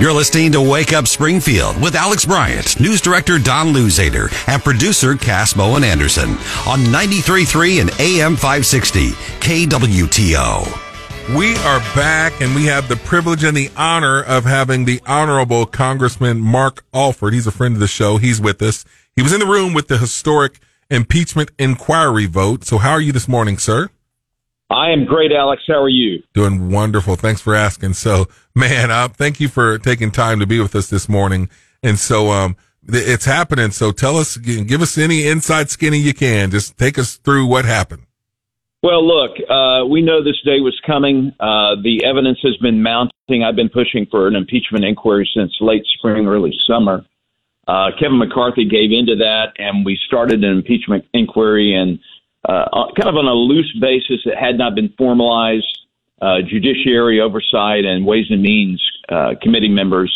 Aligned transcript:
You're 0.00 0.12
listening 0.12 0.52
to 0.52 0.60
Wake 0.60 0.92
Up 0.92 1.06
Springfield 1.06 1.80
with 1.80 1.94
Alex 1.94 2.24
Bryant, 2.24 2.80
news 2.80 3.00
director 3.00 3.38
Don 3.38 3.68
Luzader, 3.68 4.32
and 4.48 4.62
producer 4.62 5.14
Cass 5.14 5.52
Bowen 5.52 5.84
Anderson 5.84 6.30
on 6.66 6.80
93.3 6.86 7.82
and 7.82 7.90
AM 8.00 8.34
560 8.34 9.10
KWTO. 9.10 11.36
We 11.36 11.54
are 11.56 11.78
back 11.94 12.40
and 12.40 12.54
we 12.54 12.64
have 12.64 12.88
the 12.88 12.96
privilege 12.96 13.44
and 13.44 13.56
the 13.56 13.70
honor 13.76 14.22
of 14.22 14.44
having 14.44 14.86
the 14.86 15.00
Honorable 15.06 15.66
Congressman 15.66 16.40
Mark 16.40 16.84
Alford. 16.94 17.34
He's 17.34 17.46
a 17.46 17.52
friend 17.52 17.74
of 17.74 17.80
the 17.80 17.86
show. 17.86 18.16
He's 18.16 18.40
with 18.40 18.62
us. 18.62 18.84
He 19.14 19.22
was 19.22 19.32
in 19.32 19.40
the 19.40 19.46
room 19.46 19.74
with 19.74 19.88
the 19.88 19.98
historic 19.98 20.58
impeachment 20.90 21.50
inquiry 21.58 22.26
vote. 22.26 22.64
So 22.64 22.78
how 22.78 22.92
are 22.92 23.00
you 23.00 23.12
this 23.12 23.28
morning, 23.28 23.58
sir? 23.58 23.90
I 24.72 24.90
am 24.90 25.04
great, 25.04 25.32
Alex. 25.32 25.62
How 25.66 25.82
are 25.82 25.88
you? 25.88 26.22
Doing 26.32 26.70
wonderful. 26.70 27.16
Thanks 27.16 27.40
for 27.40 27.54
asking. 27.54 27.94
So, 27.94 28.26
man, 28.54 28.90
uh, 28.90 29.08
thank 29.08 29.40
you 29.40 29.48
for 29.48 29.78
taking 29.78 30.10
time 30.10 30.40
to 30.40 30.46
be 30.46 30.60
with 30.60 30.74
us 30.74 30.88
this 30.88 31.08
morning. 31.08 31.50
And 31.82 31.98
so, 31.98 32.30
um, 32.30 32.56
it's 32.88 33.24
happening. 33.24 33.70
So 33.70 33.92
tell 33.92 34.16
us, 34.16 34.36
give 34.36 34.82
us 34.82 34.98
any 34.98 35.26
inside 35.26 35.70
skinny 35.70 35.98
you 35.98 36.14
can. 36.14 36.50
Just 36.50 36.78
take 36.78 36.98
us 36.98 37.16
through 37.16 37.46
what 37.46 37.64
happened. 37.64 38.02
Well, 38.82 39.06
look, 39.06 39.36
uh, 39.48 39.86
we 39.86 40.02
know 40.02 40.24
this 40.24 40.40
day 40.44 40.58
was 40.58 40.78
coming. 40.84 41.30
Uh, 41.38 41.76
the 41.82 42.04
evidence 42.04 42.38
has 42.42 42.56
been 42.56 42.82
mounting. 42.82 43.44
I've 43.44 43.54
been 43.54 43.68
pushing 43.68 44.06
for 44.10 44.26
an 44.26 44.34
impeachment 44.34 44.84
inquiry 44.84 45.28
since 45.36 45.52
late 45.60 45.84
spring, 45.96 46.26
early 46.26 46.52
summer. 46.66 47.04
Uh, 47.68 47.90
Kevin 48.00 48.18
McCarthy 48.18 48.64
gave 48.64 48.90
into 48.90 49.14
that, 49.16 49.52
and 49.58 49.86
we 49.86 49.96
started 50.08 50.42
an 50.42 50.50
impeachment 50.50 51.04
inquiry. 51.14 51.74
And 51.74 52.00
uh, 52.48 52.64
kind 52.96 53.08
of 53.08 53.16
on 53.16 53.26
a 53.26 53.34
loose 53.34 53.72
basis. 53.80 54.20
It 54.24 54.36
had 54.38 54.58
not 54.58 54.74
been 54.74 54.92
formalized. 54.98 55.66
Uh, 56.20 56.38
judiciary 56.48 57.20
oversight 57.20 57.84
and 57.84 58.06
Ways 58.06 58.26
and 58.30 58.42
Means 58.42 58.80
uh, 59.08 59.30
committee 59.42 59.68
members 59.68 60.12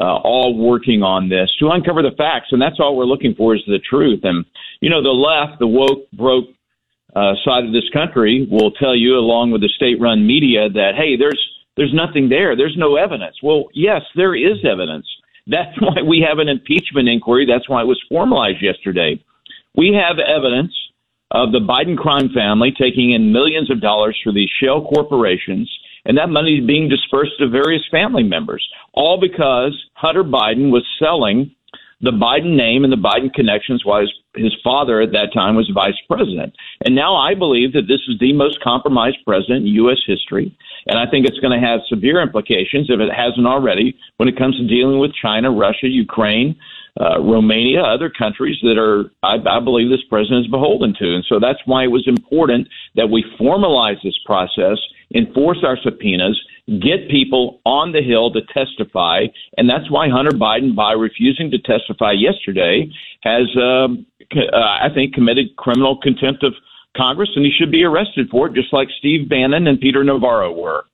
uh, 0.00 0.16
all 0.16 0.56
working 0.56 1.02
on 1.02 1.28
this 1.28 1.54
to 1.60 1.70
uncover 1.70 2.02
the 2.02 2.10
facts, 2.18 2.48
and 2.50 2.60
that's 2.60 2.80
all 2.80 2.96
we're 2.96 3.04
looking 3.04 3.34
for 3.34 3.54
is 3.54 3.62
the 3.66 3.78
truth. 3.78 4.20
And 4.24 4.44
you 4.80 4.90
know, 4.90 5.02
the 5.02 5.08
left, 5.08 5.58
the 5.58 5.66
woke, 5.66 6.10
broke 6.12 6.46
uh, 7.14 7.32
side 7.44 7.64
of 7.64 7.72
this 7.72 7.88
country 7.92 8.46
will 8.50 8.72
tell 8.72 8.94
you, 8.94 9.16
along 9.16 9.52
with 9.52 9.62
the 9.62 9.70
state-run 9.74 10.26
media, 10.26 10.68
that 10.68 10.92
hey, 10.96 11.16
there's 11.16 11.40
there's 11.76 11.94
nothing 11.94 12.28
there. 12.28 12.56
There's 12.56 12.76
no 12.76 12.96
evidence. 12.96 13.36
Well, 13.42 13.66
yes, 13.72 14.02
there 14.14 14.34
is 14.34 14.58
evidence. 14.64 15.06
That's 15.46 15.72
why 15.80 16.02
we 16.02 16.26
have 16.28 16.38
an 16.38 16.48
impeachment 16.48 17.08
inquiry. 17.08 17.46
That's 17.46 17.68
why 17.68 17.82
it 17.82 17.86
was 17.86 18.02
formalized 18.08 18.62
yesterday. 18.62 19.22
We 19.76 19.94
have 19.94 20.18
evidence 20.18 20.72
of 21.30 21.52
the 21.52 21.58
Biden 21.58 21.96
crime 21.96 22.30
family 22.34 22.72
taking 22.72 23.12
in 23.12 23.32
millions 23.32 23.70
of 23.70 23.80
dollars 23.80 24.18
for 24.22 24.32
these 24.32 24.50
shell 24.62 24.82
corporations, 24.82 25.70
and 26.04 26.16
that 26.18 26.28
money 26.28 26.58
is 26.58 26.66
being 26.66 26.88
dispersed 26.88 27.32
to 27.38 27.48
various 27.48 27.82
family 27.90 28.22
members, 28.22 28.66
all 28.92 29.20
because 29.20 29.72
Hunter 29.94 30.24
Biden 30.24 30.70
was 30.70 30.86
selling 30.98 31.50
the 32.00 32.10
Biden 32.10 32.56
name 32.56 32.84
and 32.84 32.92
the 32.92 32.96
Biden 32.96 33.32
connections 33.32 33.84
while 33.84 34.02
his, 34.02 34.12
his 34.36 34.54
father 34.62 35.00
at 35.00 35.12
that 35.12 35.32
time 35.32 35.56
was 35.56 35.70
vice 35.74 35.98
president. 36.08 36.54
And 36.84 36.94
now 36.94 37.16
I 37.16 37.34
believe 37.34 37.72
that 37.72 37.88
this 37.88 38.00
is 38.06 38.18
the 38.20 38.34
most 38.34 38.60
compromised 38.60 39.18
president 39.24 39.66
in 39.66 39.74
U.S. 39.88 39.98
history. 40.06 40.56
And 40.86 40.98
I 40.98 41.10
think 41.10 41.26
it's 41.26 41.38
going 41.38 41.58
to 41.60 41.66
have 41.66 41.80
severe 41.88 42.22
implications, 42.22 42.88
if 42.88 43.00
it 43.00 43.12
hasn't 43.12 43.46
already, 43.46 43.96
when 44.18 44.28
it 44.28 44.38
comes 44.38 44.56
to 44.56 44.66
dealing 44.66 44.98
with 44.98 45.12
China, 45.14 45.50
Russia, 45.50 45.88
Ukraine, 45.88 46.56
uh, 47.00 47.20
Romania, 47.20 47.82
other 47.82 48.08
countries 48.08 48.56
that 48.62 48.78
are, 48.78 49.10
I, 49.22 49.36
I 49.48 49.60
believe, 49.60 49.90
this 49.90 50.04
president 50.08 50.46
is 50.46 50.50
beholden 50.50 50.94
to. 50.98 51.14
And 51.14 51.24
so 51.28 51.38
that's 51.38 51.58
why 51.66 51.84
it 51.84 51.90
was 51.90 52.04
important 52.06 52.68
that 52.94 53.08
we 53.10 53.24
formalize 53.38 54.02
this 54.02 54.18
process, 54.24 54.78
enforce 55.14 55.58
our 55.62 55.76
subpoenas, 55.82 56.40
get 56.80 57.10
people 57.10 57.60
on 57.64 57.92
the 57.92 58.02
Hill 58.02 58.32
to 58.32 58.40
testify. 58.54 59.26
And 59.58 59.68
that's 59.68 59.90
why 59.90 60.08
Hunter 60.08 60.32
Biden, 60.32 60.74
by 60.74 60.92
refusing 60.92 61.50
to 61.50 61.58
testify 61.58 62.12
yesterday, 62.12 62.90
has, 63.22 63.46
um, 63.56 64.06
uh, 64.34 64.56
I 64.56 64.88
think, 64.94 65.14
committed 65.14 65.54
criminal 65.56 65.98
contempt 66.00 66.42
of 66.44 66.54
Congress, 66.96 67.30
and 67.36 67.44
he 67.44 67.52
should 67.56 67.70
be 67.70 67.84
arrested 67.84 68.28
for 68.30 68.46
it, 68.46 68.54
just 68.54 68.72
like 68.72 68.88
Steve 68.98 69.28
Bannon 69.28 69.66
and 69.66 69.80
Peter 69.80 70.02
Navarro 70.02 70.52
were. 70.52 70.84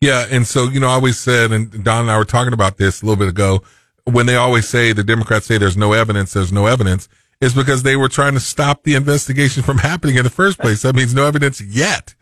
Yeah, 0.00 0.26
and 0.30 0.46
so 0.46 0.64
you 0.64 0.78
know, 0.80 0.88
I 0.88 0.92
always 0.92 1.18
said, 1.18 1.50
and 1.52 1.84
Don 1.84 2.02
and 2.02 2.10
I 2.10 2.18
were 2.18 2.24
talking 2.24 2.52
about 2.52 2.76
this 2.76 3.02
a 3.02 3.06
little 3.06 3.18
bit 3.18 3.28
ago 3.28 3.62
when 4.10 4.26
they 4.26 4.36
always 4.36 4.68
say 4.68 4.92
the 4.92 5.04
Democrats 5.04 5.46
say 5.46 5.58
there's 5.58 5.76
no 5.76 5.92
evidence, 5.92 6.32
there's 6.32 6.52
no 6.52 6.66
evidence, 6.66 7.08
is 7.40 7.54
because 7.54 7.82
they 7.82 7.96
were 7.96 8.08
trying 8.08 8.34
to 8.34 8.40
stop 8.40 8.82
the 8.82 8.94
investigation 8.94 9.62
from 9.62 9.78
happening 9.78 10.16
in 10.16 10.24
the 10.24 10.30
first 10.30 10.58
place. 10.58 10.82
That 10.82 10.94
means 10.94 11.14
no 11.14 11.26
evidence 11.26 11.60
yet. 11.60 12.14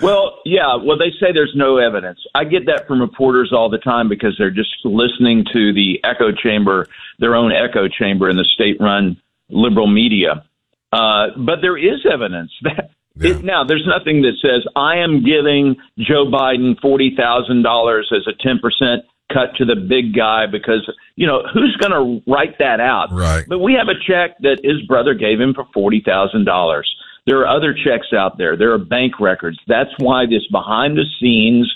Well, 0.00 0.40
yeah. 0.44 0.74
Well, 0.74 0.98
they 0.98 1.10
say 1.20 1.32
there's 1.32 1.52
no 1.54 1.76
evidence. 1.76 2.18
I 2.34 2.44
get 2.44 2.66
that 2.66 2.88
from 2.88 3.00
reporters 3.00 3.52
all 3.52 3.70
the 3.70 3.78
time 3.78 4.08
because 4.08 4.34
they're 4.36 4.50
just 4.50 4.74
listening 4.84 5.44
to 5.52 5.72
the 5.72 6.00
echo 6.02 6.32
chamber, 6.32 6.88
their 7.20 7.36
own 7.36 7.52
echo 7.52 7.86
chamber 7.86 8.28
in 8.28 8.36
the 8.36 8.44
state-run 8.54 9.16
liberal 9.48 9.86
media. 9.86 10.44
Uh, 10.92 11.28
but 11.36 11.60
there 11.62 11.78
is 11.78 12.04
evidence 12.10 12.52
that 12.62 12.90
yeah. 13.16 13.30
it, 13.30 13.44
now 13.44 13.64
there's 13.64 13.86
nothing 13.86 14.22
that 14.22 14.36
says 14.42 14.66
I 14.76 14.98
am 14.98 15.24
giving 15.24 15.76
Joe 15.98 16.26
Biden 16.26 16.78
forty 16.80 17.14
thousand 17.16 17.62
dollars 17.62 18.12
as 18.14 18.26
a 18.26 18.36
ten 18.42 18.58
percent 18.58 19.04
cut 19.32 19.56
to 19.56 19.64
the 19.64 19.76
big 19.76 20.14
guy 20.14 20.44
because 20.46 20.88
you 21.16 21.26
know 21.26 21.42
who's 21.52 21.76
going 21.80 21.92
to 21.92 22.30
write 22.30 22.58
that 22.58 22.80
out? 22.80 23.08
Right. 23.10 23.44
But 23.48 23.60
we 23.60 23.74
have 23.74 23.88
a 23.88 23.96
check 24.06 24.36
that 24.40 24.60
his 24.62 24.82
brother 24.86 25.14
gave 25.14 25.40
him 25.40 25.54
for 25.54 25.64
forty 25.72 26.02
thousand 26.04 26.44
dollars. 26.44 26.92
There 27.26 27.40
are 27.40 27.46
other 27.46 27.72
checks 27.72 28.12
out 28.12 28.36
there. 28.36 28.56
There 28.56 28.72
are 28.72 28.78
bank 28.78 29.20
records. 29.20 29.58
That's 29.68 29.90
why 29.98 30.26
this 30.26 30.46
behind 30.50 30.96
the 30.96 31.04
scenes 31.20 31.72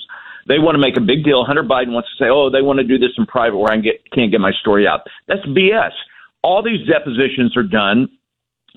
they 0.48 0.60
want 0.60 0.76
to 0.76 0.78
make 0.78 0.96
a 0.96 1.00
big 1.00 1.24
deal. 1.24 1.44
Hunter 1.44 1.64
biden 1.64 1.92
wants 1.92 2.08
to 2.10 2.24
say 2.24 2.28
oh 2.28 2.50
they 2.50 2.62
want 2.62 2.78
to 2.80 2.84
do 2.84 2.98
this 2.98 3.16
in 3.16 3.24
private 3.26 3.56
where 3.56 3.72
i 3.72 3.76
get, 3.78 4.04
can't 4.12 4.30
get 4.30 4.40
my 4.40 4.52
story 4.60 4.86
out. 4.86 5.00
That's 5.26 5.44
bs 5.46 5.92
all 6.42 6.62
these 6.62 6.86
depositions 6.86 7.56
are 7.56 7.64
done 7.64 8.08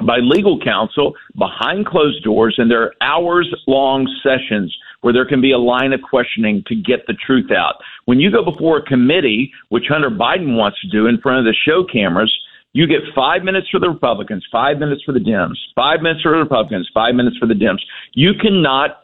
by 0.06 0.18
legal 0.18 0.60
counsel 0.60 1.14
behind 1.38 1.86
closed 1.86 2.24
doors 2.24 2.56
and 2.58 2.70
they're 2.70 2.94
hours 3.02 3.54
long 3.68 4.08
sessions 4.24 4.76
where 5.02 5.14
there 5.14 5.26
can 5.26 5.42
be 5.42 5.52
a 5.52 5.58
line 5.58 5.94
of 5.94 6.02
questioning 6.02 6.64
to 6.68 6.76
get 6.76 7.06
the 7.08 7.14
truth 7.26 7.52
out. 7.52 7.76
When 8.06 8.20
you 8.20 8.32
go 8.32 8.44
before 8.44 8.78
a 8.78 8.84
committee, 8.84 9.52
which 9.70 9.86
Hunter 9.90 10.10
Biden 10.10 10.56
wants 10.56 10.80
to 10.82 10.90
do 10.90 11.08
in 11.08 11.20
front 11.22 11.40
of 11.40 11.46
the 11.46 11.56
show 11.66 11.84
cameras, 11.84 12.34
you 12.74 12.86
get 12.86 13.00
five 13.16 13.44
minutes 13.44 13.68
for 13.72 13.80
the 13.80 13.90
Republicans, 13.90 14.46
five 14.52 14.78
minutes 14.78 15.02
for 15.04 15.12
the 15.12 15.20
Dems, 15.20 15.56
five 15.76 16.02
minutes 16.02 16.22
for 16.22 16.32
the 16.32 16.38
Republicans, 16.38 16.90
five 16.94 17.16
minutes 17.16 17.38
for 17.38 17.48
the 17.48 17.56
Dems. 17.56 17.80
You 18.14 18.34
cannot 18.40 19.02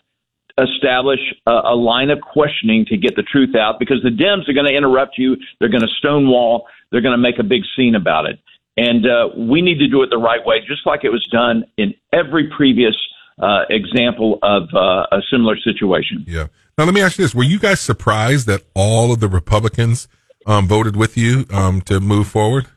establish 0.57 1.19
a, 1.47 1.51
a 1.51 1.75
line 1.75 2.09
of 2.09 2.21
questioning 2.21 2.85
to 2.87 2.97
get 2.97 3.15
the 3.15 3.23
truth 3.23 3.55
out 3.55 3.79
because 3.79 4.01
the 4.03 4.09
Dems 4.09 4.47
are 4.47 4.53
going 4.53 4.67
to 4.67 4.75
interrupt 4.75 5.17
you. 5.17 5.35
They're 5.59 5.69
going 5.69 5.81
to 5.81 5.93
stonewall. 5.97 6.67
They're 6.91 7.01
going 7.01 7.17
to 7.17 7.21
make 7.21 7.39
a 7.39 7.43
big 7.43 7.63
scene 7.75 7.95
about 7.95 8.25
it. 8.25 8.39
And 8.77 9.05
uh, 9.05 9.29
we 9.37 9.61
need 9.61 9.79
to 9.79 9.87
do 9.87 10.03
it 10.03 10.09
the 10.09 10.17
right 10.17 10.45
way, 10.45 10.59
just 10.67 10.85
like 10.85 11.03
it 11.03 11.09
was 11.09 11.25
done 11.31 11.63
in 11.77 11.93
every 12.11 12.49
previous 12.55 12.95
uh, 13.41 13.63
example 13.69 14.39
of 14.43 14.63
uh, 14.73 15.05
a 15.11 15.21
similar 15.31 15.57
situation. 15.57 16.25
Yeah. 16.27 16.47
Now, 16.77 16.83
let 16.83 16.93
me 16.93 17.01
ask 17.01 17.17
you 17.17 17.23
this: 17.23 17.33
Were 17.33 17.43
you 17.43 17.59
guys 17.59 17.79
surprised 17.79 18.47
that 18.47 18.63
all 18.73 19.13
of 19.13 19.21
the 19.21 19.29
Republicans 19.29 20.09
um, 20.45 20.67
voted 20.67 20.95
with 20.97 21.17
you 21.17 21.45
um, 21.51 21.81
to 21.81 21.99
move 21.99 22.27
forward? 22.27 22.67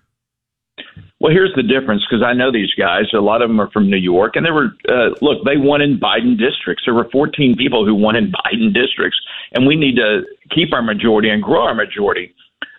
Well, 1.21 1.33
here's 1.33 1.53
the 1.57 1.65
difference 1.65 2.07
because 2.09 2.25
I 2.25 2.33
know 2.33 2.53
these 2.53 2.73
guys. 2.79 3.07
A 3.13 3.19
lot 3.19 3.43
of 3.43 3.49
them 3.49 3.61
are 3.61 3.71
from 3.73 3.91
New 3.91 3.97
York, 3.97 4.37
and 4.37 4.47
they 4.47 4.53
were 4.53 4.71
uh, 4.89 5.15
look. 5.21 5.45
They 5.45 5.57
won 5.57 5.81
in 5.81 5.99
Biden 5.99 6.39
districts. 6.39 6.85
There 6.87 6.95
were 6.95 7.09
14 7.11 7.57
people 7.57 7.85
who 7.85 7.95
won 7.95 8.15
in 8.15 8.31
Biden 8.31 8.73
districts, 8.73 9.19
and 9.53 9.67
we 9.67 9.75
need 9.75 9.97
to 9.97 10.23
keep 10.55 10.73
our 10.73 10.83
majority 10.83 11.31
and 11.31 11.43
grow 11.43 11.63
our 11.63 11.75
majority. 11.75 12.35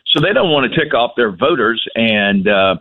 So 0.08 0.22
they 0.22 0.34
don't 0.34 0.52
want 0.52 0.72
to 0.72 0.80
tick 0.80 0.94
off 0.94 1.12
their 1.18 1.36
voters 1.36 1.86
and 1.96 2.48
uh, 2.48 2.78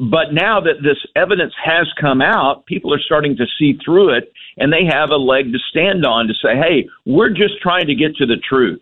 but 0.00 0.32
now 0.32 0.60
that 0.60 0.82
this 0.82 0.96
evidence 1.14 1.52
has 1.62 1.86
come 2.00 2.22
out, 2.22 2.64
people 2.64 2.94
are 2.94 3.00
starting 3.00 3.36
to 3.36 3.44
see 3.58 3.78
through 3.84 4.16
it 4.16 4.32
and 4.56 4.72
they 4.72 4.86
have 4.88 5.10
a 5.10 5.16
leg 5.16 5.52
to 5.52 5.58
stand 5.70 6.06
on 6.06 6.26
to 6.26 6.32
say, 6.42 6.56
hey, 6.56 6.88
we're 7.04 7.28
just 7.28 7.60
trying 7.60 7.86
to 7.86 7.94
get 7.94 8.16
to 8.16 8.24
the 8.24 8.38
truth. 8.48 8.80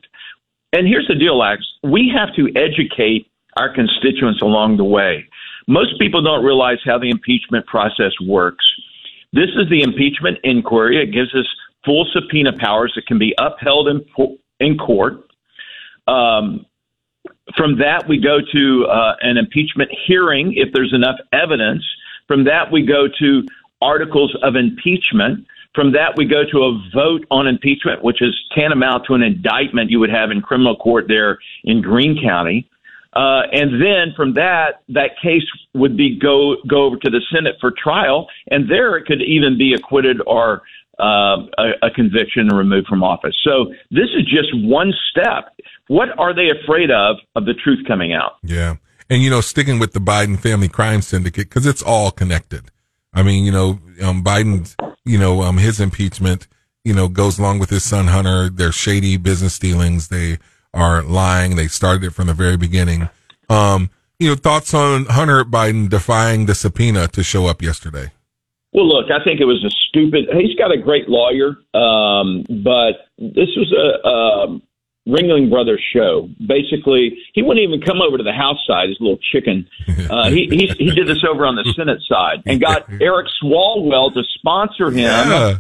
And 0.73 0.87
here's 0.87 1.09
the 1.09 1.17
deal, 1.17 1.43
Alex. 1.43 1.67
We 1.83 2.13
have 2.17 2.33
to 2.37 2.53
educate 2.55 3.27
our 3.57 3.75
constituents 3.75 4.43
along 4.43 4.77
the 4.77 4.85
way. 4.85 5.29
Most 5.67 5.99
people 5.99 6.23
don't 6.23 6.45
realize 6.45 6.79
how 6.85 6.99
the 6.99 7.11
impeachment 7.11 7.67
process 7.67 8.13
works. 8.25 8.65
This 9.33 9.51
is 9.57 9.69
the 9.71 9.83
impeachment 9.83 10.39
inquiry. 10.45 11.03
It 11.03 11.13
gives 11.13 11.35
us 11.35 11.47
full 11.85 12.07
subpoena 12.13 12.53
powers 12.57 12.93
that 12.95 13.07
can 13.07 13.19
be 13.19 13.35
upheld 13.41 13.89
in, 13.89 14.07
in 14.61 14.79
court. 14.79 15.25
Um, 16.07 16.65
from 17.57 17.79
that, 17.79 18.09
we 18.09 18.19
go 18.19 18.39
to 18.53 18.87
uh, 18.87 19.15
an 19.21 19.37
impeachment 19.37 19.91
hearing 20.07 20.53
if 20.57 20.73
there's 20.73 20.93
enough 20.93 21.17
evidence. 21.33 21.85
From 22.27 22.45
that, 22.45 22.71
we 22.71 22.85
go 22.85 23.07
to 23.19 23.47
articles 23.81 24.37
of 24.43 24.57
impeachment. 24.57 25.47
From 25.75 25.93
that, 25.93 26.17
we 26.17 26.25
go 26.25 26.43
to 26.51 26.59
a 26.65 26.91
vote 26.95 27.25
on 27.31 27.47
impeachment, 27.47 28.03
which 28.03 28.21
is 28.21 28.35
tantamount 28.55 29.07
to 29.07 29.15
an 29.15 29.23
indictment 29.23 29.91
you 29.91 30.01
would 30.01 30.11
have 30.11 30.31
in 30.31 30.41
criminal 30.41 30.77
court 30.77 31.07
there 31.09 31.39
in 31.65 31.81
Greene 31.83 32.21
County. 32.23 32.69
Uh, 33.15 33.43
and 33.53 33.81
then 33.81 34.13
from 34.15 34.35
that, 34.35 34.83
that 34.89 35.11
case 35.23 35.43
would 35.75 35.97
be 35.97 36.19
go 36.19 36.57
go 36.69 36.85
over 36.85 36.97
to 36.97 37.11
the 37.11 37.21
Senate 37.33 37.57
for 37.61 37.71
trial, 37.71 38.29
and 38.51 38.71
there 38.71 38.97
it 38.97 39.07
could 39.07 39.23
even 39.23 39.57
be 39.57 39.73
acquitted 39.73 40.21
or 40.27 40.63
uh, 40.99 41.47
a, 41.59 41.87
a 41.87 41.91
conviction 41.91 42.49
and 42.49 42.57
removed 42.57 42.87
from 42.87 43.03
office. 43.03 43.37
So 43.45 43.73
this 43.91 44.09
is 44.17 44.25
just 44.25 44.49
one 44.55 44.93
step. 45.11 45.55
What 45.87 46.09
are 46.19 46.35
they 46.35 46.51
afraid 46.51 46.91
of 46.91 47.17
of 47.37 47.47
the 47.47 47.55
truth 47.55 47.87
coming 47.87 48.13
out? 48.13 48.33
Yeah. 48.43 48.77
And, 49.11 49.23
you 49.23 49.31
know, 49.31 49.41
sticking 49.41 49.79
with 49.79 49.95
the 49.95 50.01
Biden 50.01 50.39
family 50.39 50.69
crime 50.69 51.01
syndicate, 51.01 51.49
because 51.49 51.65
it's 51.65 51.83
all 51.83 52.11
connected. 52.11 52.71
I 53.15 53.23
mean, 53.23 53.45
you 53.45 53.53
know, 53.53 53.79
um, 54.03 54.23
Biden's, 54.23 54.77
you 55.05 55.19
know, 55.19 55.41
um, 55.43 55.57
his 55.57 55.81
impeachment, 55.81 56.47
you 56.85 56.93
know, 56.93 57.09
goes 57.09 57.39
along 57.39 57.59
with 57.59 57.71
his 57.71 57.85
son 57.85 58.09
Hunter. 58.09 58.51
They're 58.51 58.71
shady 58.71 59.17
business 59.17 59.59
dealings. 59.59 60.09
They 60.09 60.39
are 60.75 61.03
lying. 61.03 61.57
They 61.57 61.69
started 61.69 62.05
it 62.05 62.11
from 62.11 62.27
the 62.27 62.35
very 62.35 62.59
beginning. 62.59 63.09
Um, 63.49 63.89
you 64.19 64.29
know, 64.29 64.35
thoughts 64.35 64.75
on 64.75 65.07
Hunter 65.07 65.43
Biden 65.45 65.89
defying 65.89 66.45
the 66.45 66.55
subpoena 66.55 67.09
to 67.09 67.23
show 67.23 67.47
up 67.47 67.63
yesterday? 67.63 68.13
Well, 68.79 68.87
look, 68.87 69.11
I 69.11 69.19
think 69.25 69.41
it 69.41 69.45
was 69.45 69.65
a 69.65 69.71
stupid. 69.89 70.29
He's 70.39 70.55
got 70.55 70.71
a 70.71 70.79
great 70.79 71.09
lawyer, 71.09 71.57
um, 71.75 72.45
but 72.63 73.11
this 73.19 73.49
was 73.57 73.75
a, 73.75 74.09
a 74.09 74.61
Ringling 75.11 75.51
Brothers 75.51 75.85
show. 75.93 76.29
Basically, 76.47 77.19
he 77.35 77.43
wouldn't 77.43 77.67
even 77.67 77.81
come 77.81 78.01
over 78.01 78.17
to 78.17 78.23
the 78.23 78.33
House 78.33 78.59
side, 78.69 78.89
his 78.89 78.99
little 79.01 79.19
chicken. 79.33 79.69
Uh, 80.09 80.31
he, 80.31 80.47
he 80.49 80.67
he 80.79 80.91
did 80.93 81.07
this 81.07 81.23
over 81.29 81.45
on 81.45 81.55
the 81.55 81.71
Senate 81.77 82.01
side 82.09 82.39
and 82.47 82.63
got 82.63 82.89
Eric 83.01 83.27
Swalwell 83.43 84.15
to 84.15 84.23
sponsor 84.39 84.87
him. 84.87 84.97
Yeah. 84.97 85.59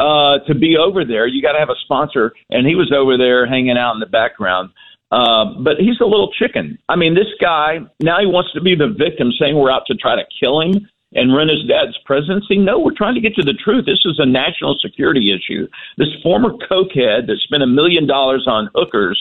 Uh, 0.00 0.40
to 0.48 0.56
be 0.56 0.76
over 0.76 1.04
there, 1.04 1.28
you 1.28 1.40
got 1.40 1.52
to 1.52 1.60
have 1.60 1.70
a 1.70 1.76
sponsor, 1.84 2.32
and 2.50 2.66
he 2.66 2.74
was 2.74 2.90
over 2.92 3.16
there 3.16 3.46
hanging 3.46 3.78
out 3.78 3.94
in 3.94 4.00
the 4.00 4.06
background. 4.06 4.70
Uh, 5.12 5.54
but 5.60 5.76
he's 5.78 6.00
a 6.00 6.04
little 6.04 6.32
chicken. 6.32 6.78
I 6.88 6.96
mean, 6.96 7.14
this 7.14 7.28
guy 7.40 7.78
now 8.00 8.18
he 8.18 8.26
wants 8.26 8.52
to 8.54 8.60
be 8.60 8.74
the 8.74 8.88
victim, 8.88 9.30
saying 9.38 9.56
we're 9.56 9.70
out 9.70 9.86
to 9.86 9.94
try 9.94 10.16
to 10.16 10.24
kill 10.40 10.60
him 10.62 10.88
and 11.16 11.34
run 11.34 11.48
his 11.48 11.66
dad's 11.66 11.96
presidency. 12.04 12.58
No, 12.58 12.78
we're 12.78 12.96
trying 12.96 13.14
to 13.14 13.20
get 13.20 13.34
to 13.36 13.42
the 13.42 13.54
truth. 13.54 13.86
This 13.86 14.04
is 14.04 14.18
a 14.18 14.26
national 14.26 14.76
security 14.80 15.32
issue. 15.32 15.66
This 15.96 16.08
former 16.22 16.50
cokehead 16.50 17.26
that 17.26 17.40
spent 17.42 17.62
a 17.62 17.66
million 17.66 18.06
dollars 18.06 18.46
on 18.46 18.70
hookers 18.74 19.18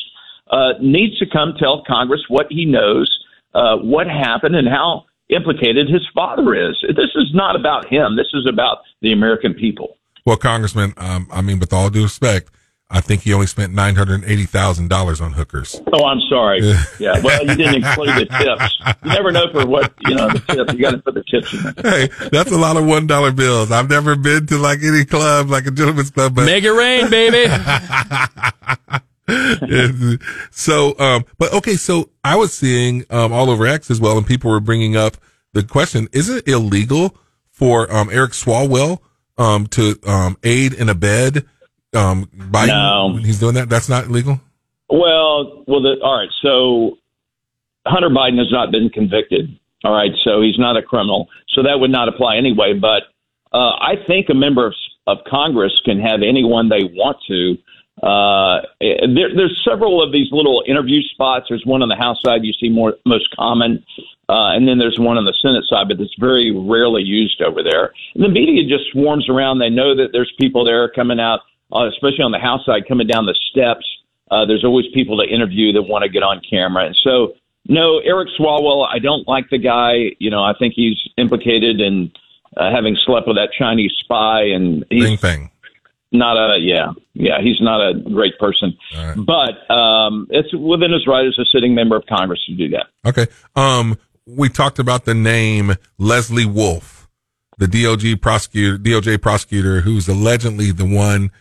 uh, 0.52 0.74
needs 0.82 1.18
to 1.20 1.26
come 1.26 1.54
tell 1.58 1.84
Congress 1.88 2.22
what 2.28 2.48
he 2.50 2.66
knows, 2.66 3.10
uh, 3.56 3.78
what 3.78 4.08
happened, 4.08 4.56
and 4.56 4.68
how 4.68 5.06
implicated 5.30 5.90
his 5.90 6.06
father 6.14 6.54
is. 6.54 6.78
This 6.90 7.16
is 7.16 7.32
not 7.34 7.56
about 7.56 7.88
him. 7.88 8.16
This 8.16 8.30
is 8.34 8.46
about 8.48 8.80
the 9.02 9.12
American 9.12 9.54
people. 9.54 9.98
Well, 10.26 10.38
Congressman, 10.38 10.94
um, 10.98 11.28
I 11.32 11.42
mean, 11.42 11.60
with 11.60 11.72
all 11.72 11.90
due 11.90 12.04
respect, 12.04 12.50
I 12.90 13.02
think 13.02 13.24
he 13.24 13.34
only 13.34 13.48
spent 13.48 13.74
nine 13.74 13.96
hundred 13.96 14.24
eighty 14.26 14.46
thousand 14.46 14.90
dollars 14.90 15.20
on 15.20 15.34
hookers. 15.34 15.82
Oh, 15.92 16.06
I'm 16.06 16.22
sorry. 16.30 16.60
yeah, 17.00 17.20
well, 17.24 17.42
you 17.46 17.56
didn't 17.56 17.84
include 17.84 18.10
the 18.10 18.26
tips. 18.26 18.80
You 19.04 19.10
never 19.12 19.32
know 19.32 19.52
for 19.52 19.66
what 19.66 19.92
you 20.06 20.14
know 20.14 20.30
the 20.30 20.40
tips. 20.40 20.74
You 20.74 20.80
got 20.82 20.92
to 20.92 21.00
put 21.00 21.16
the 21.16 21.24
tips 21.24 21.52
in. 21.54 21.74
There. 21.76 22.08
Hey, 22.08 22.30
that's 22.30 22.52
a 22.52 22.58
lot 22.58 22.78
of 22.78 22.86
one 22.86 23.08
dollar 23.08 23.32
bills. 23.32 23.72
I've 23.72 23.90
never 23.90 24.16
been 24.16 24.46
to 24.48 24.58
like 24.58 24.84
any 24.84 25.04
club, 25.04 25.50
like 25.50 25.66
a 25.66 25.72
gentleman's 25.72 26.12
club, 26.12 26.36
but 26.36 26.46
make 26.46 26.64
it 26.64 26.72
rain, 26.72 27.10
baby. 27.10 27.52
so, 30.52 30.98
um, 31.00 31.26
but 31.40 31.52
okay, 31.54 31.76
so 31.76 32.12
I 32.24 32.36
was 32.36 32.54
seeing 32.54 33.04
um, 33.10 33.34
all 33.34 33.50
over 33.50 33.66
X 33.66 33.90
as 33.90 34.00
well, 34.00 34.18
and 34.18 34.28
people 34.28 34.52
were 34.52 34.60
bringing 34.60 34.96
up 34.96 35.18
the 35.54 35.64
question: 35.64 36.08
Is 36.12 36.30
it 36.30 36.48
illegal 36.48 37.18
for 37.50 37.92
um, 37.92 38.10
Eric 38.12 38.34
Swalwell 38.34 39.00
um, 39.40 39.66
to 39.68 40.00
um, 40.06 40.38
aid 40.44 40.74
and 40.76 40.90
abet? 40.92 41.46
Um, 41.96 42.26
Biden 42.36 42.68
no. 42.68 43.18
he's 43.18 43.40
doing 43.40 43.56
that? 43.56 43.70
That's 43.70 43.90
not 43.90 44.10
legal. 44.10 44.40
Well, 44.90 45.64
well, 45.68 45.82
the, 45.82 45.96
all 46.04 46.20
right. 46.20 46.30
So 46.42 46.98
Hunter 47.86 48.10
Biden 48.10 48.38
has 48.38 48.52
not 48.52 48.72
been 48.72 48.90
convicted. 48.90 49.60
All 49.84 49.94
right, 49.94 50.12
so 50.24 50.42
he's 50.42 50.58
not 50.58 50.78
a 50.78 50.82
criminal. 50.82 51.28
So 51.50 51.62
that 51.62 51.80
would 51.80 51.92
not 51.92 52.08
apply 52.08 52.38
anyway. 52.38 52.74
But 52.74 53.04
uh, 53.54 53.78
I 53.78 53.96
think 54.08 54.28
a 54.30 54.34
member 54.34 54.66
of, 54.66 54.74
of 55.06 55.18
Congress 55.28 55.80
can 55.86 56.00
have 56.00 56.22
anyone 56.24 56.70
they 56.70 56.84
want 56.84 57.18
to. 57.28 57.58
Uh, 58.02 58.62
there, 58.82 59.30
there's 59.36 59.62
several 59.64 60.04
of 60.04 60.12
these 60.12 60.28
little 60.32 60.64
interview 60.68 61.02
spots. 61.14 61.46
There's 61.50 61.66
one 61.66 61.82
on 61.82 61.90
the 61.90 61.96
House 61.96 62.18
side 62.26 62.44
you 62.44 62.54
see 62.54 62.68
more 62.68 62.96
most 63.06 63.34
common, 63.36 63.86
uh, 64.28 64.52
and 64.58 64.68
then 64.68 64.80
there's 64.80 65.00
one 65.00 65.18
on 65.18 65.26
the 65.26 65.36
Senate 65.42 65.64
side, 65.70 65.88
but 65.88 66.00
it's 66.02 66.16
very 66.20 66.52
rarely 66.52 67.04
used 67.04 67.42
over 67.42 67.64
there. 67.64 67.94
And 68.16 68.24
the 68.24 68.30
media 68.30 68.68
just 68.68 68.92
swarms 68.92 69.30
around. 69.30 69.60
They 69.60 69.70
know 69.70 69.96
that 69.96 70.10
there's 70.12 70.34
people 70.40 70.66
there 70.66 70.90
coming 70.90 71.20
out 71.20 71.42
uh, 71.72 71.88
especially 71.90 72.24
on 72.24 72.32
the 72.32 72.40
house 72.40 72.66
side, 72.66 72.84
coming 72.88 73.08
down 73.08 73.26
the 73.26 73.36
steps. 73.52 73.86
Uh, 74.32 74.46
there's 74.46 74.64
always 74.64 74.86
people 74.94 75.18
to 75.18 75.24
interview 75.32 75.72
that 75.74 75.84
want 75.84 76.04
to 76.04 76.10
get 76.10 76.24
on 76.24 76.42
camera. 76.50 76.86
And 76.86 76.98
so, 77.04 77.34
no, 77.68 78.00
Eric 78.00 78.30
Swalwell, 78.40 78.88
I 78.88 79.00
don't 79.00 79.28
like 79.28 79.50
the 79.50 79.60
guy. 79.60 80.16
You 80.20 80.30
know, 80.32 80.44
I 80.44 80.54
think 80.58 80.74
he's 80.76 80.98
implicated 81.18 81.80
in 81.80 82.12
uh, 82.58 82.72
having 82.72 82.98
slept 83.06 83.28
with 83.28 83.38
that 83.38 83.50
Chinese 83.58 83.92
spy, 84.00 84.44
and 84.44 84.86
he's 84.90 85.04
Bing, 85.04 85.18
bing. 85.22 85.52
not 86.12 86.38
a 86.38 86.58
yeah, 86.60 86.92
yeah, 87.14 87.42
he's 87.42 87.60
not 87.62 87.82
a 87.88 88.00
great 88.00 88.38
person. 88.40 88.78
Right. 88.96 89.16
But 89.18 89.74
um, 89.74 90.28
it's 90.30 90.54
within 90.56 90.92
his 90.92 91.06
right 91.06 91.26
as 91.28 91.38
a 91.38 91.46
sitting 91.46 91.76
member 91.76 91.96
of 91.96 92.06
Congress 92.08 92.44
to 92.48 92.56
do 92.56 92.70
that. 92.70 92.88
Okay. 93.06 93.28
Um, 93.56 93.98
we 94.26 94.50
talked 94.50 94.80
about 94.80 95.06
the 95.06 95.14
name 95.14 95.76
Lesley 96.00 96.46
Wolf, 96.46 97.08
the 97.58 97.68
DOJ 97.68 98.20
prosecutor, 98.22 98.78
DOJ 98.78 99.22
prosecutor, 99.22 99.82
who's 99.82 100.08
allegedly 100.08 100.72
the 100.72 100.86
one 100.86 101.32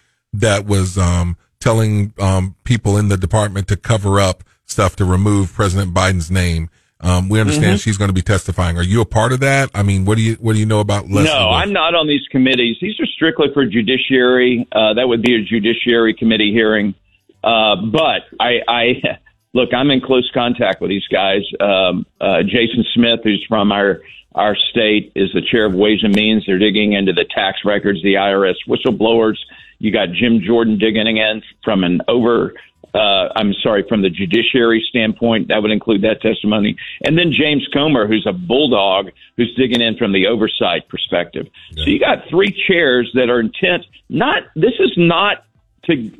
that 0.40 0.66
was 0.66 0.98
um, 0.98 1.36
telling 1.60 2.12
um, 2.18 2.56
people 2.64 2.96
in 2.96 3.08
the 3.08 3.16
department 3.16 3.68
to 3.68 3.76
cover 3.76 4.20
up 4.20 4.44
stuff 4.66 4.96
to 4.96 5.04
remove 5.04 5.52
President 5.52 5.94
Biden's 5.94 6.30
name. 6.30 6.70
Um, 7.00 7.28
we 7.28 7.38
understand 7.38 7.66
mm-hmm. 7.66 7.76
she's 7.76 7.98
going 7.98 8.08
to 8.08 8.14
be 8.14 8.22
testifying. 8.22 8.78
Are 8.78 8.82
you 8.82 9.00
a 9.02 9.04
part 9.04 9.32
of 9.32 9.40
that? 9.40 9.70
I 9.74 9.82
mean, 9.82 10.04
what 10.06 10.16
do 10.16 10.22
you 10.22 10.34
what 10.34 10.54
do 10.54 10.58
you 10.58 10.64
know 10.66 10.80
about 10.80 11.04
Lesley? 11.04 11.24
No, 11.24 11.48
Wolf? 11.48 11.62
I'm 11.62 11.72
not 11.72 11.94
on 11.94 12.06
these 12.06 12.26
committees. 12.30 12.78
These 12.80 12.98
are 12.98 13.06
strictly 13.06 13.48
for 13.52 13.66
judiciary. 13.66 14.66
Uh, 14.72 14.94
that 14.94 15.06
would 15.06 15.20
be 15.20 15.34
a 15.34 15.42
judiciary 15.42 16.14
committee 16.14 16.50
hearing. 16.52 16.94
Uh, 17.42 17.76
but 17.76 18.22
I, 18.40 18.60
I 18.66 19.18
look, 19.52 19.74
I'm 19.74 19.90
in 19.90 20.00
close 20.00 20.30
contact 20.32 20.80
with 20.80 20.88
these 20.88 21.06
guys. 21.08 21.42
Um, 21.60 22.06
uh, 22.20 22.42
Jason 22.42 22.84
Smith, 22.94 23.20
who's 23.22 23.44
from 23.48 23.70
our 23.70 24.00
our 24.34 24.56
state, 24.70 25.12
is 25.14 25.30
the 25.34 25.42
chair 25.42 25.66
of 25.66 25.74
Ways 25.74 26.00
and 26.02 26.14
Means. 26.14 26.44
They're 26.46 26.58
digging 26.58 26.94
into 26.94 27.12
the 27.12 27.26
tax 27.34 27.58
records, 27.64 28.02
the 28.02 28.14
IRS 28.14 28.56
whistleblowers. 28.66 29.36
You 29.84 29.92
got 29.92 30.12
Jim 30.12 30.40
Jordan 30.40 30.78
digging 30.78 31.18
in 31.18 31.42
from 31.62 31.84
an 31.84 32.00
over, 32.08 32.54
uh, 32.94 33.28
I'm 33.36 33.52
sorry, 33.62 33.84
from 33.86 34.00
the 34.00 34.08
judiciary 34.08 34.82
standpoint. 34.88 35.48
That 35.48 35.60
would 35.60 35.70
include 35.70 36.00
that 36.02 36.22
testimony. 36.22 36.78
And 37.04 37.18
then 37.18 37.32
James 37.32 37.68
Comer, 37.70 38.06
who's 38.06 38.26
a 38.26 38.32
bulldog, 38.32 39.10
who's 39.36 39.54
digging 39.56 39.82
in 39.82 39.98
from 39.98 40.12
the 40.12 40.26
oversight 40.26 40.88
perspective. 40.88 41.48
Yeah. 41.72 41.84
So 41.84 41.90
you 41.90 42.00
got 42.00 42.26
three 42.30 42.50
chairs 42.66 43.10
that 43.12 43.28
are 43.28 43.40
intent. 43.40 43.84
Not, 44.08 44.44
this 44.56 44.72
is 44.78 44.92
not 44.96 45.44
to, 45.84 46.10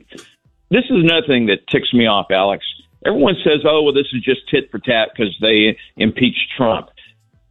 this 0.69 0.85
is 0.91 1.03
another 1.03 1.27
thing 1.27 1.47
that 1.47 1.67
ticks 1.67 1.95
me 1.95 2.07
off, 2.07 2.27
Alex. 2.31 2.67
Everyone 3.07 3.37
says, 3.43 3.61
oh, 3.65 3.83
well, 3.83 3.95
this 3.95 4.09
is 4.13 4.23
just 4.23 4.47
tit 4.51 4.71
for 4.71 4.79
tat 4.79 5.09
because 5.17 5.35
they 5.41 5.79
impeached 5.97 6.53
Trump. 6.55 6.91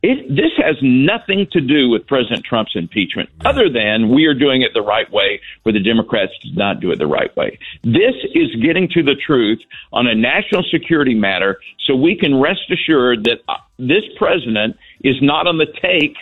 It, 0.05 0.27
this 0.27 0.51
has 0.57 0.75
nothing 0.81 1.47
to 1.53 1.61
do 1.61 1.89
with 1.89 2.05
President 2.07 2.43
Trump's 2.43 2.73
impeachment, 2.75 3.29
other 3.45 3.69
than 3.69 4.09
we 4.09 4.25
are 4.25 4.33
doing 4.33 4.61
it 4.61 4.71
the 4.73 4.81
right 4.81 5.09
way, 5.09 5.39
where 5.63 5.71
the 5.71 5.79
Democrats 5.79 6.33
did 6.43 6.57
not 6.57 6.81
do 6.81 6.91
it 6.91 6.99
the 6.99 7.07
right 7.07 7.33
way. 7.37 7.57
This 7.83 8.13
is 8.35 8.53
getting 8.61 8.89
to 8.89 9.01
the 9.01 9.15
truth 9.15 9.59
on 9.93 10.05
a 10.07 10.13
national 10.13 10.63
security 10.69 11.15
matter, 11.15 11.57
so 11.85 11.95
we 11.95 12.17
can 12.17 12.37
rest 12.37 12.69
assured 12.69 13.23
that 13.23 13.39
uh, 13.47 13.55
this 13.79 14.03
president 14.17 14.75
is 15.05 15.15
not 15.21 15.47
on 15.47 15.57
the 15.57 15.67
take 15.81 16.17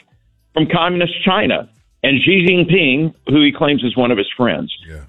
from 0.53 0.67
communist 0.67 1.13
China 1.25 1.67
and 2.03 2.21
Xi 2.21 2.45
Jinping, 2.47 3.15
who 3.29 3.41
he 3.43 3.51
claims 3.51 3.83
is 3.83 3.97
one 3.97 4.11
of 4.11 4.17
his 4.19 4.29
friends. 4.37 4.71
Yeah. 4.87 5.05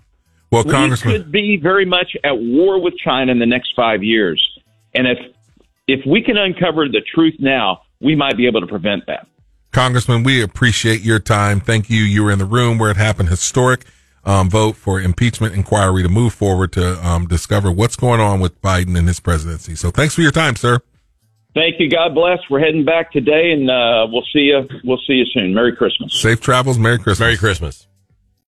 Well, 0.50 0.64
Congressman, 0.64 1.12
we 1.12 1.18
could 1.18 1.32
be 1.32 1.56
very 1.58 1.84
much 1.84 2.16
at 2.24 2.38
war 2.38 2.80
with 2.80 2.96
China 2.96 3.32
in 3.32 3.38
the 3.38 3.46
next 3.46 3.74
five 3.76 4.02
years, 4.02 4.42
and 4.94 5.06
if 5.06 5.18
if 5.88 6.06
we 6.06 6.22
can 6.22 6.38
uncover 6.38 6.88
the 6.88 7.02
truth 7.14 7.34
now, 7.38 7.81
we 8.02 8.14
might 8.14 8.36
be 8.36 8.46
able 8.46 8.60
to 8.60 8.66
prevent 8.66 9.06
that. 9.06 9.26
Congressman, 9.72 10.22
we 10.22 10.42
appreciate 10.42 11.00
your 11.00 11.18
time. 11.18 11.60
Thank 11.60 11.88
you. 11.88 12.02
You 12.02 12.24
were 12.24 12.30
in 12.30 12.38
the 12.38 12.44
room 12.44 12.78
where 12.78 12.90
it 12.90 12.96
happened. 12.96 13.30
Historic 13.30 13.86
um, 14.24 14.50
vote 14.50 14.76
for 14.76 15.00
impeachment 15.00 15.54
inquiry 15.54 16.02
to 16.02 16.08
move 16.08 16.34
forward 16.34 16.72
to 16.72 17.06
um, 17.06 17.26
discover 17.26 17.70
what's 17.72 17.96
going 17.96 18.20
on 18.20 18.40
with 18.40 18.60
Biden 18.60 18.96
and 18.98 19.08
his 19.08 19.20
presidency. 19.20 19.74
So 19.74 19.90
thanks 19.90 20.14
for 20.14 20.20
your 20.20 20.30
time, 20.30 20.56
sir. 20.56 20.80
Thank 21.54 21.80
you. 21.80 21.90
God 21.90 22.14
bless. 22.14 22.38
We're 22.48 22.60
heading 22.60 22.84
back 22.84 23.12
today, 23.12 23.52
and 23.52 23.70
uh, 23.70 24.06
we'll 24.10 24.24
see 24.32 24.40
you. 24.40 24.66
We'll 24.84 25.00
see 25.06 25.14
you 25.14 25.26
soon. 25.26 25.52
Merry 25.52 25.76
Christmas. 25.76 26.14
Safe 26.14 26.40
travels. 26.40 26.78
Merry 26.78 26.98
Christmas. 26.98 27.20
Merry 27.20 27.36
Christmas. 27.36 27.86